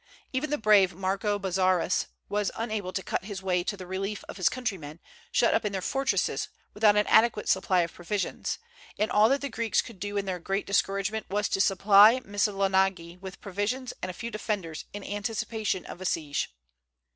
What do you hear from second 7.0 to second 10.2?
adequate supply of provisions; and all that the Greeks could do